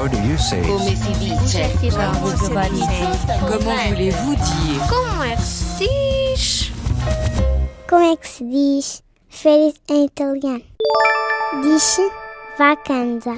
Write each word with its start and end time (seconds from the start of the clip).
How 0.00 0.08
do 0.08 0.16
you 0.22 0.38
say 0.38 0.62
Come 0.62 0.80
si 0.80 1.12
dice? 1.20 1.60
Comment 3.46 3.88
voulez-vous 3.90 4.34
dire 4.34 4.80
Como 4.88 5.22
é 5.22 5.36
que 5.36 5.42
se 5.42 5.76
diz? 5.78 6.72
Como 7.86 8.10
é 8.10 8.16
que 8.16 8.26
se 8.26 8.44
diz 8.44 9.02
férias 9.28 9.74
em 9.90 10.06
italiano? 10.06 10.64
Diz 11.62 12.00
vacanza. 12.58 13.36